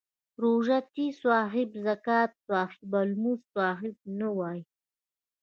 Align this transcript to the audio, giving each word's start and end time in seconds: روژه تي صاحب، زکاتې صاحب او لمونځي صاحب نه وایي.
روژه 0.43 0.77
تي 0.93 1.05
صاحب، 1.23 1.69
زکاتې 1.85 2.39
صاحب 2.49 2.91
او 2.99 3.05
لمونځي 3.11 3.45
صاحب 3.55 3.95
نه 4.19 4.27
وایي. 4.37 4.63